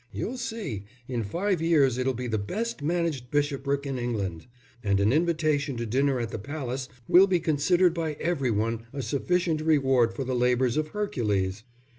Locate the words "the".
2.25-2.39, 6.31-6.39, 10.23-10.33